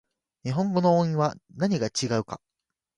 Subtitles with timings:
[0.43, 2.41] 日本語の音韻は何が違うか